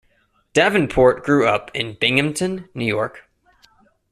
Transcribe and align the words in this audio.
Davenport 0.53 1.23
grew 1.23 1.45
up 1.45 1.69
in 1.75 1.93
Binghamton, 1.95 2.67
New 2.73 2.85
York. 2.87 3.29